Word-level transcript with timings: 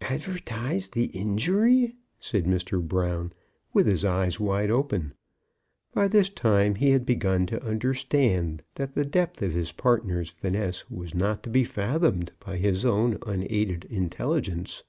"Advertise 0.00 0.88
the 0.88 1.04
injury," 1.16 1.94
said 2.18 2.44
Mr. 2.44 2.82
Brown, 2.82 3.32
with 3.72 3.86
his 3.86 4.04
eyes 4.04 4.40
wide 4.40 4.68
open. 4.68 5.14
By 5.94 6.08
this 6.08 6.28
time 6.28 6.74
he 6.74 6.90
had 6.90 7.06
begun 7.06 7.46
to 7.46 7.62
understand 7.62 8.64
that 8.74 8.96
the 8.96 9.04
depth 9.04 9.42
of 9.42 9.52
his 9.54 9.70
partner's 9.70 10.30
finesse 10.30 10.90
was 10.90 11.14
not 11.14 11.44
to 11.44 11.50
be 11.50 11.62
fathomed 11.62 12.32
by 12.40 12.56
his 12.56 12.84
own 12.84 13.18
unaided 13.28 13.84
intelligence. 13.84 14.82